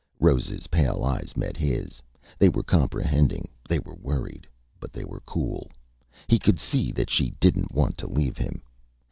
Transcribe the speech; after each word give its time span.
Rose's 0.19 0.65
pale 0.65 1.03
eyes 1.03 1.37
met 1.37 1.55
his. 1.57 2.01
They 2.39 2.49
were 2.49 2.63
comprehending, 2.63 3.47
they 3.69 3.77
were 3.77 3.93
worried, 3.93 4.47
but 4.79 4.91
they 4.93 5.05
were 5.05 5.21
cool. 5.27 5.69
He 6.25 6.39
could 6.39 6.57
see 6.59 6.91
that 6.93 7.11
she 7.11 7.35
didn't 7.39 7.71
want 7.71 7.99
to 7.99 8.07
leave 8.09 8.39
him. 8.39 8.63